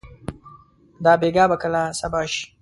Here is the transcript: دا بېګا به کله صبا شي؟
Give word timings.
دا 1.03 1.13
بېګا 1.21 1.45
به 1.49 1.57
کله 1.61 1.81
صبا 1.99 2.21
شي؟ 2.31 2.43